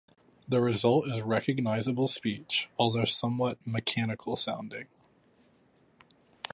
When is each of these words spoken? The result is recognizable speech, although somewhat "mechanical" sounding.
The 0.47 0.63
result 0.63 1.05
is 1.07 1.21
recognizable 1.21 2.07
speech, 2.07 2.69
although 2.79 3.05
somewhat 3.05 3.59
"mechanical" 3.67 4.35
sounding. 4.35 4.87